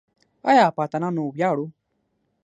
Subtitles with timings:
[0.49, 1.65] آیا په اتلانو ویاړو؟